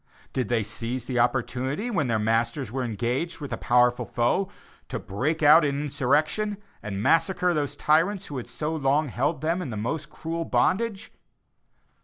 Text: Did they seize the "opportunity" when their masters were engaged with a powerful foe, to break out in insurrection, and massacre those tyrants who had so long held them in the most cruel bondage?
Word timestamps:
Did 0.33 0.49
they 0.49 0.63
seize 0.63 1.05
the 1.05 1.19
"opportunity" 1.19 1.91
when 1.91 2.07
their 2.07 2.17
masters 2.17 2.71
were 2.71 2.83
engaged 2.83 3.39
with 3.39 3.53
a 3.53 3.57
powerful 3.57 4.03
foe, 4.07 4.49
to 4.89 4.97
break 4.97 5.43
out 5.43 5.63
in 5.63 5.79
insurrection, 5.79 6.57
and 6.81 7.03
massacre 7.03 7.53
those 7.53 7.75
tyrants 7.75 8.25
who 8.25 8.37
had 8.37 8.47
so 8.47 8.75
long 8.75 9.09
held 9.09 9.41
them 9.41 9.61
in 9.61 9.69
the 9.69 9.77
most 9.77 10.09
cruel 10.09 10.43
bondage? 10.43 11.11